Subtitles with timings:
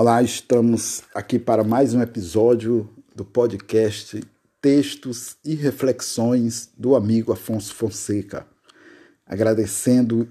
[0.00, 4.22] Olá, estamos aqui para mais um episódio do podcast
[4.62, 8.46] Textos e Reflexões do amigo Afonso Fonseca.
[9.26, 10.28] Agradecendo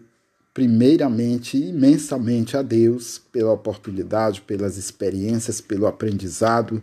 [0.54, 6.81] primeiramente imensamente a Deus pela oportunidade, pelas experiências, pelo aprendizado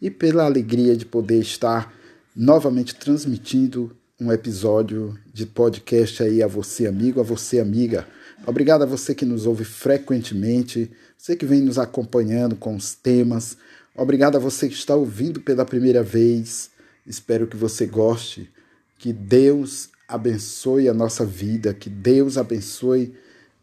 [0.00, 1.92] e pela alegria de poder estar
[2.36, 8.06] novamente transmitindo um episódio de podcast aí a você, amigo, a você, amiga.
[8.46, 10.88] Obrigado a você que nos ouve frequentemente
[11.22, 13.56] você que vem nos acompanhando com os temas.
[13.94, 16.68] Obrigado a você que está ouvindo pela primeira vez.
[17.06, 18.50] Espero que você goste.
[18.98, 23.14] Que Deus abençoe a nossa vida, que Deus abençoe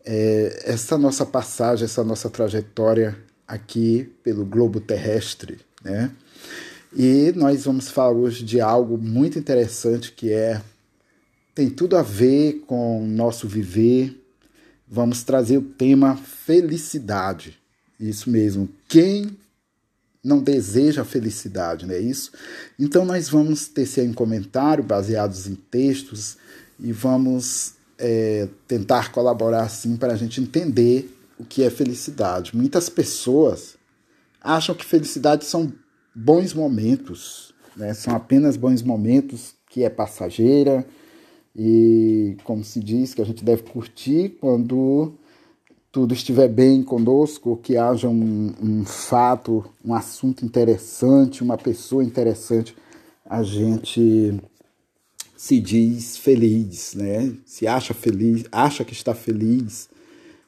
[0.06, 6.12] é, essa nossa passagem, essa nossa trajetória aqui pelo globo terrestre, né?
[6.96, 10.62] E nós vamos falar hoje de algo muito interessante que é
[11.54, 14.19] tem tudo a ver com o nosso viver,
[14.90, 17.60] vamos trazer o tema felicidade.
[18.00, 18.68] Isso mesmo.
[18.88, 19.38] Quem
[20.24, 22.32] não deseja felicidade, não é isso?
[22.78, 26.38] Então nós vamos tecer um comentário baseados em textos
[26.80, 32.56] e vamos é, tentar colaborar assim para a gente entender o que é felicidade.
[32.56, 33.76] Muitas pessoas
[34.42, 35.72] acham que felicidade são
[36.14, 37.94] bons momentos, né?
[37.94, 40.86] são apenas bons momentos que é passageira,
[41.56, 45.14] e, como se diz, que a gente deve curtir quando
[45.92, 52.76] tudo estiver bem conosco, que haja um, um fato, um assunto interessante, uma pessoa interessante,
[53.26, 54.40] a gente
[55.36, 57.34] se diz feliz, né?
[57.46, 59.90] Se acha feliz, acha que está feliz,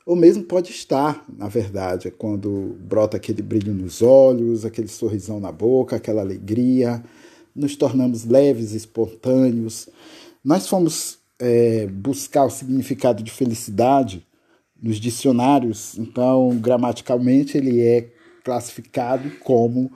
[0.05, 5.39] ou mesmo pode estar, na verdade, é quando brota aquele brilho nos olhos, aquele sorrisão
[5.39, 7.03] na boca, aquela alegria,
[7.55, 9.87] nos tornamos leves, espontâneos.
[10.43, 14.25] Nós fomos é, buscar o significado de felicidade
[14.81, 18.09] nos dicionários, então, gramaticalmente, ele é
[18.43, 19.91] classificado como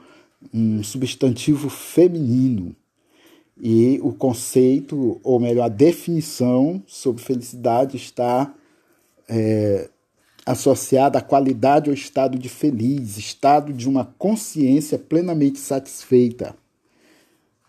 [0.54, 2.76] um substantivo feminino.
[3.60, 8.54] E o conceito, ou melhor, a definição sobre felicidade está
[9.28, 9.88] é,
[10.44, 16.54] associada à qualidade ou estado de feliz, estado de uma consciência plenamente satisfeita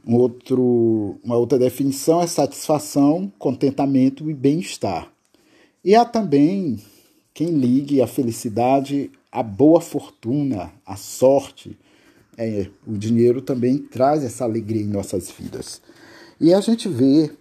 [0.08, 5.12] um outro, uma outra definição é satisfação, contentamento e bem-estar.
[5.84, 6.80] E há também
[7.34, 11.78] quem ligue a felicidade à boa fortuna, à sorte.
[12.38, 15.82] É, o dinheiro também traz essa alegria em nossas vidas.
[16.40, 17.32] E a gente vê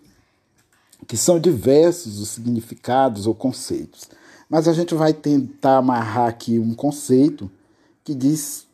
[1.06, 4.08] que são diversos os significados ou conceitos.
[4.50, 7.50] Mas a gente vai tentar amarrar aqui um conceito
[8.02, 8.65] que diz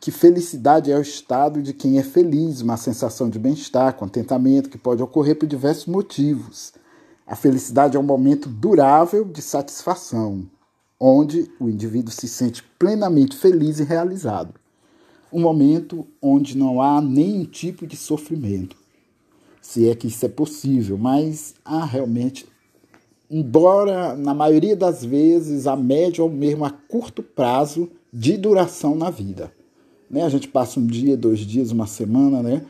[0.00, 4.78] que felicidade é o estado de quem é feliz, uma sensação de bem-estar, contentamento que
[4.78, 6.72] pode ocorrer por diversos motivos.
[7.26, 10.48] A felicidade é um momento durável de satisfação,
[11.00, 14.54] onde o indivíduo se sente plenamente feliz e realizado.
[15.32, 18.76] Um momento onde não há nenhum tipo de sofrimento,
[19.60, 22.46] se é que isso é possível, mas há realmente,
[23.28, 29.10] embora na maioria das vezes a médio ou mesmo a curto prazo de duração na
[29.10, 29.57] vida.
[30.10, 30.22] Né?
[30.22, 32.62] A gente passa um dia, dois dias, uma semana, né?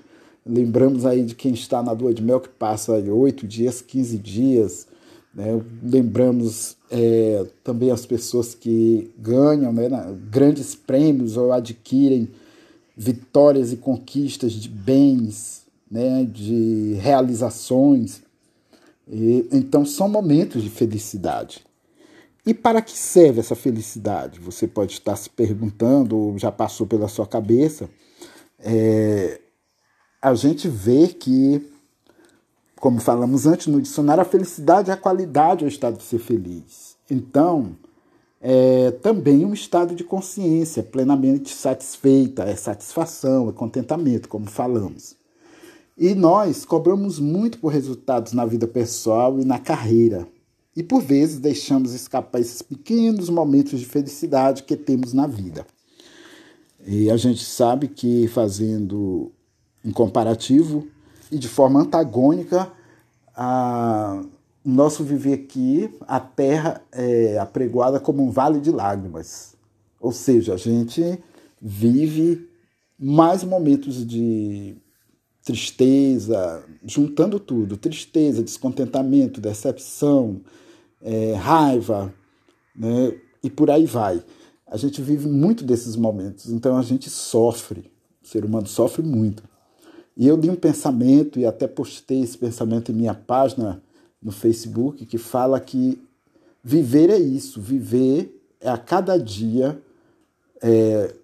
[0.44, 4.86] Lembramos aí de quem está na lua de mel que passa oito dias, quinze dias.
[5.34, 5.60] Né?
[5.82, 9.88] Lembramos é, também as pessoas que ganham né,
[10.30, 12.28] grandes prêmios ou adquirem
[12.96, 18.22] vitórias e conquistas de bens, né, de realizações.
[19.06, 21.67] E, então são momentos de felicidade.
[22.46, 24.40] E para que serve essa felicidade?
[24.40, 27.90] Você pode estar se perguntando, ou já passou pela sua cabeça.
[28.58, 29.40] É,
[30.20, 31.70] a gente vê que,
[32.76, 36.96] como falamos antes no dicionário, a felicidade é a qualidade ou estado de ser feliz.
[37.10, 37.76] Então,
[38.40, 45.16] é também um estado de consciência plenamente satisfeita, é satisfação, é contentamento, como falamos.
[45.96, 50.28] E nós cobramos muito por resultados na vida pessoal e na carreira,
[50.78, 55.66] e por vezes deixamos escapar esses pequenos momentos de felicidade que temos na vida.
[56.86, 59.32] E a gente sabe que fazendo
[59.84, 60.86] um comparativo
[61.32, 62.70] e de forma antagônica,
[63.34, 64.22] a,
[64.64, 69.56] nosso viver aqui, a terra é apregoada como um vale de lágrimas.
[69.98, 71.18] Ou seja, a gente
[71.60, 72.48] vive
[72.96, 74.76] mais momentos de
[75.42, 80.40] tristeza, juntando tudo: tristeza, descontentamento, decepção,
[81.02, 82.12] é, raiva,
[82.74, 83.18] né?
[83.42, 84.22] e por aí vai.
[84.66, 87.90] A gente vive muito desses momentos, então a gente sofre,
[88.22, 89.42] o ser humano sofre muito.
[90.16, 93.82] E eu li um pensamento, e até postei esse pensamento em minha página
[94.22, 96.02] no Facebook, que fala que
[96.62, 99.80] viver é isso, viver é a cada dia
[100.60, 101.14] é,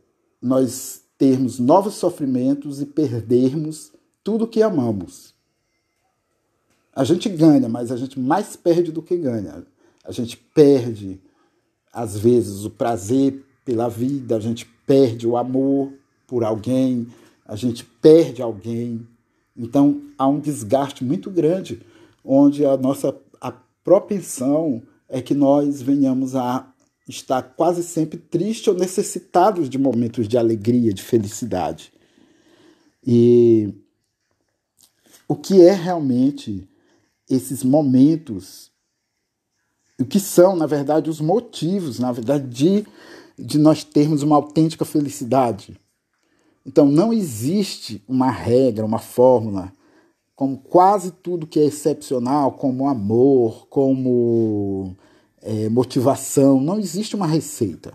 [0.41, 3.93] nós termos novos sofrimentos e perdermos
[4.23, 5.34] tudo que amamos.
[6.95, 9.67] A gente ganha, mas a gente mais perde do que ganha.
[10.05, 11.21] A gente perde,
[11.93, 15.93] às vezes, o prazer pela vida, a gente perde o amor
[16.27, 17.09] por alguém,
[17.47, 19.07] a gente perde alguém.
[19.57, 21.81] Então há um desgaste muito grande,
[22.25, 23.53] onde a nossa a
[23.83, 26.71] propensão é que nós venhamos a
[27.09, 31.93] estar quase sempre triste ou necessitados de momentos de alegria, de felicidade.
[33.07, 33.75] E
[35.29, 36.67] o que é realmente
[37.29, 38.71] esses momentos,
[39.99, 42.87] o que são, na verdade, os motivos, na verdade, de,
[43.39, 45.79] de nós termos uma autêntica felicidade.
[46.67, 49.73] Então, não existe uma regra, uma fórmula,
[50.35, 54.97] como quase tudo que é excepcional, como amor, como
[55.41, 57.93] é, motivação, não existe uma receita.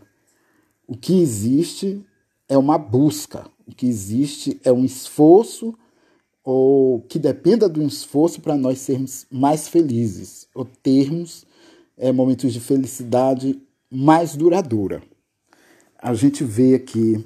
[0.87, 2.03] O que existe
[2.47, 5.75] é uma busca, o que existe é um esforço
[6.43, 11.45] ou que dependa do esforço para nós sermos mais felizes ou termos
[11.97, 15.01] é, momentos de felicidade mais duradoura.
[16.01, 17.25] A gente vê aqui,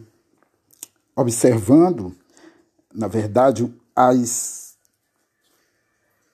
[1.16, 2.16] observando,
[2.94, 4.76] na verdade, as,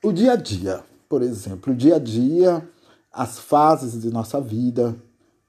[0.03, 0.83] o dia a dia.
[1.09, 2.67] Por exemplo, o dia a dia
[3.11, 4.95] as fases de nossa vida,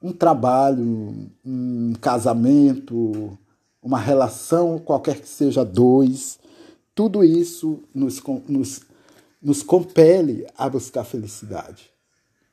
[0.01, 3.37] um trabalho, um casamento,
[3.81, 6.39] uma relação, qualquer que seja dois,
[7.01, 8.81] tudo isso nos, nos,
[9.41, 11.89] nos compele a buscar felicidade.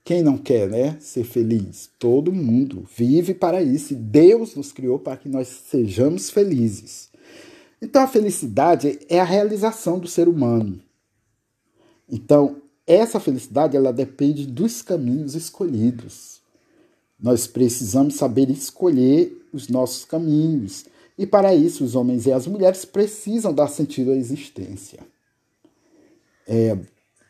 [0.02, 1.90] Quem não quer né, ser feliz?
[1.98, 3.92] Todo mundo vive para isso.
[3.92, 7.10] E Deus nos criou para que nós sejamos felizes.
[7.82, 10.80] Então a felicidade é a realização do ser humano.
[12.08, 16.40] Então, essa felicidade ela depende dos caminhos escolhidos.
[17.20, 20.86] Nós precisamos saber escolher os nossos caminhos.
[21.18, 25.00] E para isso, os homens e as mulheres precisam dar sentido à existência.
[26.46, 26.78] É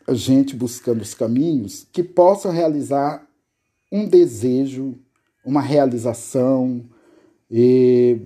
[0.09, 3.29] a gente buscando os caminhos que possam realizar
[3.93, 4.95] um desejo,
[5.45, 6.83] uma realização.
[7.51, 8.19] E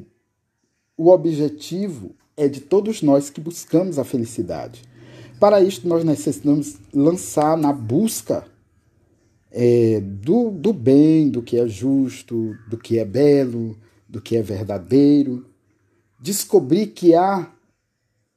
[0.97, 4.83] o objetivo é de todos nós que buscamos a felicidade.
[5.41, 8.47] Para isto, nós necessitamos lançar na busca
[9.51, 13.77] é, do, do bem, do que é justo, do que é belo,
[14.09, 15.52] do que é verdadeiro.
[16.23, 17.51] Descobrir que há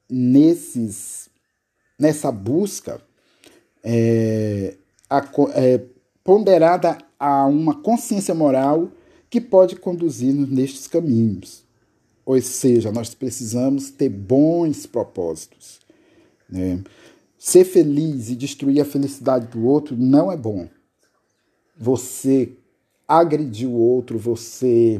[0.09, 1.29] nesses,
[1.99, 2.99] nessa busca
[3.83, 4.75] é,
[5.07, 5.19] a,
[5.53, 5.85] é,
[6.23, 8.89] ponderada a uma consciência moral
[9.29, 11.63] que pode conduzir-nos nestes caminhos.
[12.25, 15.79] Ou seja, nós precisamos ter bons propósitos.
[16.49, 16.83] Né?
[17.37, 20.67] Ser feliz e destruir a felicidade do outro não é bom.
[21.77, 22.53] Você
[23.07, 24.99] agredir o outro, você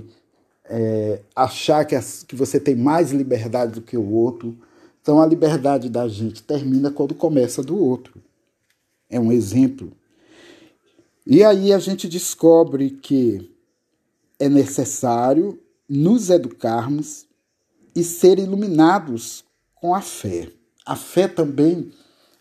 [0.69, 4.57] é, achar que, as, que você tem mais liberdade do que o outro.
[5.01, 8.21] Então a liberdade da gente termina quando começa do outro.
[9.09, 9.91] É um exemplo.
[11.25, 13.51] E aí a gente descobre que
[14.39, 17.25] é necessário nos educarmos
[17.95, 20.51] e ser iluminados com a fé.
[20.85, 21.91] A fé também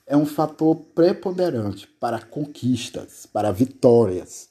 [0.06, 4.48] é um fator preponderante para conquistas, para vitórias,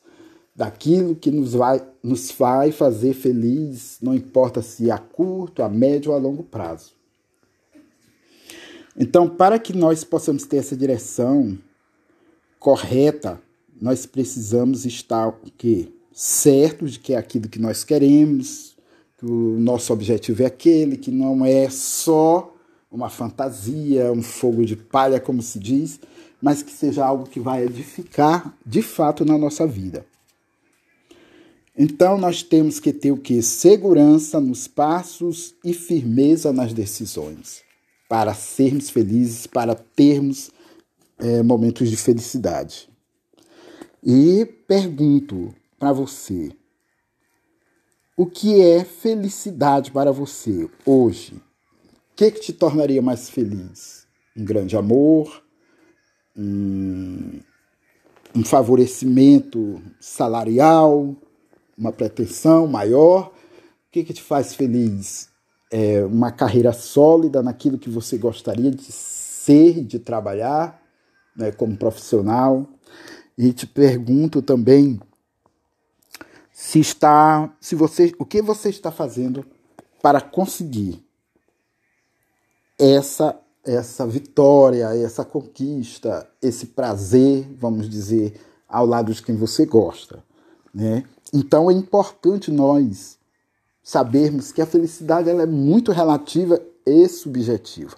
[0.56, 6.12] daquilo que nos vai, nos vai fazer feliz, não importa se a curto, a médio
[6.12, 6.92] ou a longo prazo.
[8.98, 11.58] Então, para que nós possamos ter essa direção
[12.60, 13.42] correta,
[13.82, 15.90] nós precisamos estar o quê?
[16.14, 18.76] certos de que é aquilo que nós queremos,
[19.18, 22.54] que o nosso objetivo é aquele, que não é só
[22.92, 26.00] uma fantasia, um fogo de palha, como se diz,
[26.40, 30.06] mas que seja algo que vai edificar de fato na nossa vida.
[31.78, 33.42] Então nós temos que ter o que?
[33.42, 37.64] Segurança nos passos e firmeza nas decisões,
[38.08, 40.52] para sermos felizes, para termos
[41.18, 42.88] é, momentos de felicidade.
[44.04, 46.52] E pergunto para você:
[48.16, 51.34] o que é felicidade para você hoje?
[52.12, 54.06] O que, que te tornaria mais feliz?
[54.38, 55.44] Um grande amor?
[56.38, 57.40] Um,
[58.36, 61.16] um favorecimento salarial?
[61.78, 63.28] Uma pretensão maior?
[63.28, 65.30] O que, que te faz feliz?
[65.72, 70.82] É uma carreira sólida naquilo que você gostaria de ser, de trabalhar,
[71.36, 72.68] né, como profissional?
[73.38, 75.00] E te pergunto também
[76.52, 79.46] se está, se você, o que você está fazendo
[80.02, 81.04] para conseguir
[82.78, 90.24] essa essa vitória, essa conquista, esse prazer, vamos dizer, ao lado de quem você gosta,
[90.74, 91.04] né?
[91.34, 93.18] Então é importante nós
[93.84, 97.96] sabermos que a felicidade ela é muito relativa e subjetiva.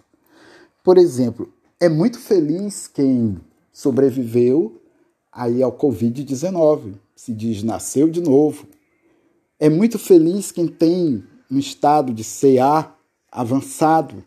[0.83, 3.39] Por exemplo, é muito feliz quem
[3.71, 4.81] sobreviveu
[5.31, 8.67] aí ao Covid-19, se diz nasceu de novo.
[9.59, 12.95] É muito feliz quem tem um estado de CA
[13.31, 14.23] avançado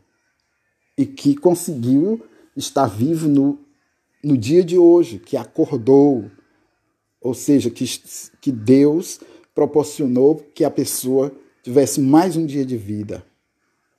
[0.97, 2.23] e que conseguiu
[2.57, 3.59] estar vivo no,
[4.23, 6.31] no dia de hoje, que acordou,
[7.21, 7.85] ou seja, que,
[8.41, 9.21] que Deus
[9.55, 11.33] proporcionou que a pessoa
[11.63, 13.25] tivesse mais um dia de vida.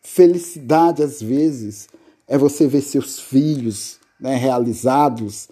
[0.01, 1.87] Felicidade, às vezes,
[2.27, 5.49] é você ver seus filhos né, realizados,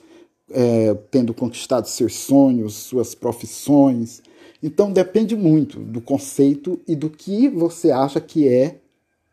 [0.49, 4.21] é, tendo conquistado seus sonhos, suas profissões.
[4.61, 8.79] Então depende muito do conceito e do que você acha que é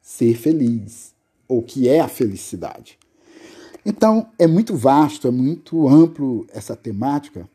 [0.03, 1.15] ser feliz,
[1.49, 2.99] ou que é a felicidade.
[3.87, 7.49] Então é muito vasto, é muito amplo essa temática,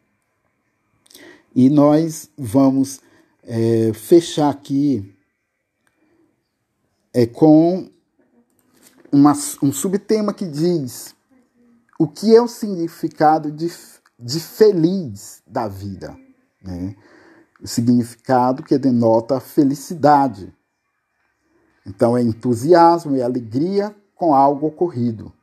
[1.55, 3.01] e nós vamos
[3.43, 5.15] é, fechar aqui
[7.13, 7.89] é, com
[9.11, 11.15] uma, um subtema que diz
[11.99, 13.69] o que é o significado de,
[14.17, 16.17] de feliz da vida.
[16.61, 16.95] Né?
[17.61, 20.53] O significado que denota a felicidade.
[21.85, 25.33] Então é entusiasmo e alegria com algo ocorrido,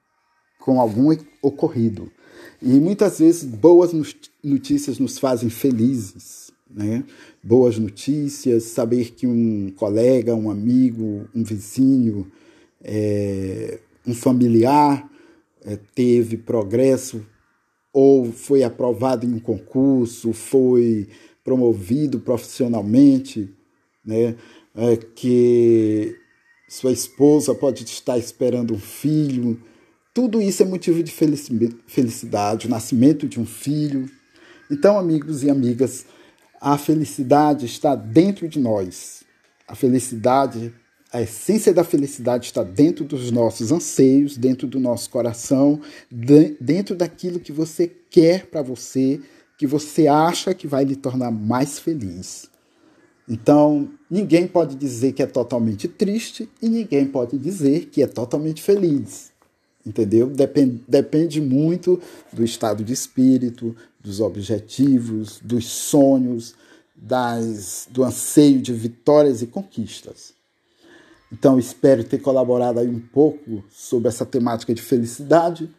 [0.61, 2.11] com algum ocorrido.
[2.61, 3.93] E muitas vezes boas
[4.43, 6.51] notícias nos fazem felizes.
[6.71, 7.05] Né?
[7.43, 12.31] Boas notícias, saber que um colega, um amigo, um vizinho,
[12.83, 15.09] é, um familiar
[15.65, 17.25] é, teve progresso
[17.93, 21.09] ou foi aprovado em um concurso, foi
[21.43, 23.49] promovido profissionalmente,
[24.05, 24.37] né?
[24.75, 26.15] É, que
[26.69, 29.59] sua esposa pode estar esperando um filho.
[30.17, 34.11] Tudo isso é motivo de felicidade, o nascimento de um filho.
[34.71, 36.07] Então, amigos e amigas,
[36.59, 39.25] a felicidade está dentro de nós.
[39.69, 40.73] A felicidade
[41.13, 47.39] a essência da felicidade está dentro dos nossos anseios, dentro do nosso coração, dentro daquilo
[47.39, 49.21] que você quer para você,
[49.59, 52.49] que você acha que vai lhe tornar mais feliz.
[53.29, 58.63] Então, ninguém pode dizer que é totalmente triste e ninguém pode dizer que é totalmente
[58.63, 59.36] feliz.
[59.87, 60.26] Entendeu?
[60.28, 62.00] Depende, depende muito
[62.33, 66.55] do estado de espírito, dos objetivos, dos sonhos,
[66.97, 70.35] das, do anseio de vitórias e conquistas.
[71.33, 75.71] Então, espero ter colaborado aí um pouco sobre essa temática de felicidade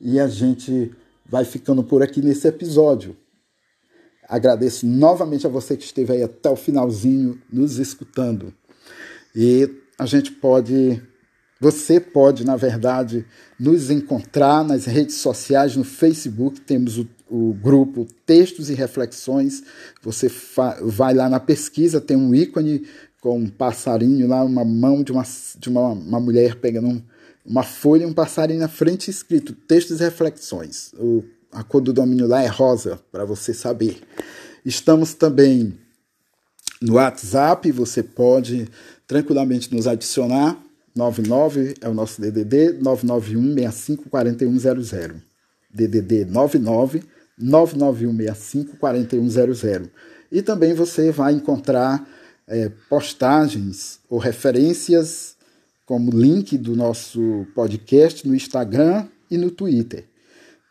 [0.00, 0.92] e a gente
[1.24, 3.16] vai ficando por aqui nesse episódio.
[4.28, 8.52] Agradeço novamente a você que esteve aí até o finalzinho nos escutando.
[9.34, 11.02] E a gente pode,
[11.62, 13.24] você pode, na verdade,
[13.56, 19.62] nos encontrar nas redes sociais, no Facebook, temos o, o grupo Textos e Reflexões.
[20.02, 20.28] Você
[20.82, 22.84] vai lá na pesquisa, tem um ícone
[23.20, 25.22] com um passarinho lá, uma mão de uma,
[25.56, 27.02] de uma, uma mulher pegando um,
[27.46, 30.92] uma folha e um passarinho na frente escrito textos e reflexões.
[30.94, 34.02] O, a cor do domínio lá é rosa, para você saber.
[34.64, 35.78] Estamos também
[36.80, 38.66] no WhatsApp, você pode
[39.06, 40.60] tranquilamente nos adicionar.
[40.94, 45.22] 99 é o nosso DDD 991 65 4100.
[45.72, 47.02] DDD 99
[47.38, 49.90] 991 65 4100.
[50.30, 52.06] E também você vai encontrar
[52.46, 55.36] é, postagens ou referências
[55.86, 60.04] como link do nosso podcast no Instagram e no Twitter.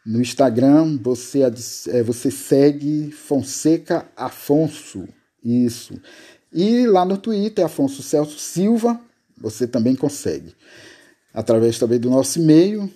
[0.06, 1.42] No Instagram você,
[1.90, 5.08] é, você segue Fonseca Afonso,
[5.44, 6.00] isso.
[6.54, 9.00] E lá no Twitter, Afonso Celso Silva,
[9.42, 10.54] você também consegue.
[11.34, 12.90] Através também do nosso e-mail,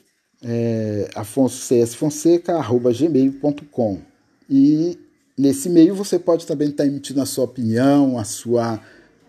[0.43, 4.01] é, afonsocsfonseca.gmail.com.
[4.49, 4.99] E
[5.37, 8.79] Nesse meio você pode também estar emitindo a sua opinião, a sua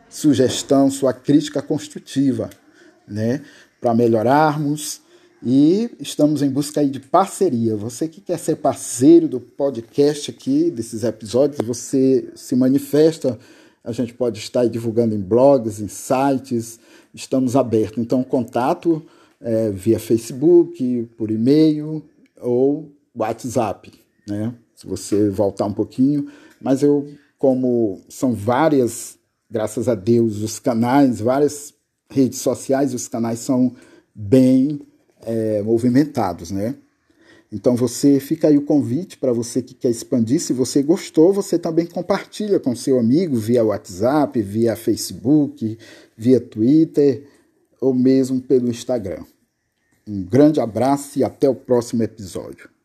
[0.09, 2.49] sugestão, sua crítica construtiva,
[3.09, 3.43] né,
[3.81, 5.01] para melhorarmos.
[5.43, 7.77] E estamos em busca aí de parceria.
[7.77, 13.37] Você que quer ser parceiro do podcast aqui, desses episódios, você se manifesta.
[13.87, 16.79] A gente pode estar divulgando em blogs, em sites,
[17.15, 17.99] estamos abertos.
[17.99, 19.01] Então, contato
[19.41, 22.05] é, via Facebook, por e-mail
[22.41, 23.93] ou WhatsApp,
[24.29, 24.53] né?
[24.75, 26.29] se você voltar um pouquinho,
[26.61, 29.19] mas eu, como são várias,
[29.51, 31.73] graças a Deus, os canais, várias
[32.11, 33.75] redes sociais, os canais são
[34.15, 34.81] bem
[35.23, 36.77] é, movimentados, né?
[37.53, 40.41] Então você fica aí o convite para você que quer expandir.
[40.41, 45.79] Se você gostou, você também compartilha com seu amigo via WhatsApp, via Facebook,
[46.17, 47.25] via Twitter
[47.81, 49.25] ou mesmo pelo Instagram.
[50.07, 52.76] Um grande abraço e até o próximo episódio.